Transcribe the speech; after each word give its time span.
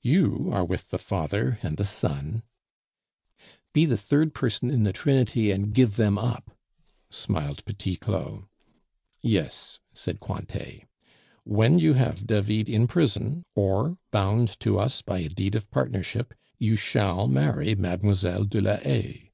You 0.00 0.48
are 0.50 0.64
with 0.64 0.88
the 0.88 0.98
father 0.98 1.58
and 1.62 1.76
the 1.76 1.84
son" 1.84 2.42
"Be 3.74 3.84
the 3.84 3.98
third 3.98 4.32
person 4.34 4.70
in 4.70 4.84
the 4.84 4.94
trinity 4.94 5.50
and 5.50 5.74
give 5.74 5.96
them 5.96 6.16
up," 6.16 6.56
smiled 7.10 7.62
Petit 7.66 7.96
Claud. 7.96 8.44
"Yes," 9.20 9.80
said 9.92 10.20
Cointet. 10.20 10.84
"When 11.44 11.78
you 11.78 11.92
have 11.92 12.26
David 12.26 12.70
in 12.70 12.86
prison, 12.86 13.42
or 13.54 13.98
bound 14.10 14.58
to 14.60 14.78
us 14.78 15.02
by 15.02 15.18
a 15.18 15.28
deed 15.28 15.54
of 15.54 15.70
partnership, 15.70 16.32
you 16.58 16.76
shall 16.76 17.28
marry 17.28 17.74
Mlle. 17.74 18.44
de 18.44 18.60
la 18.62 18.78
Haye." 18.78 19.32